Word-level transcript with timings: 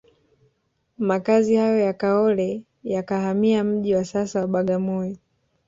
Makazi 0.97 1.55
hayo 1.55 1.79
ya 1.79 1.93
Kaole 1.93 2.63
yakahamia 2.83 3.63
mji 3.63 3.95
wa 3.95 4.05
sasa 4.05 4.39
wa 4.41 4.47
Bagamoyo 4.47 5.17